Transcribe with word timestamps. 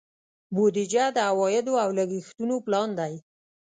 بودیجه 0.55 1.05
د 1.15 1.17
عوایدو 1.29 1.73
او 1.83 1.89
لګښتونو 1.97 2.55
پلان 2.65 2.89
دی. 2.99 3.13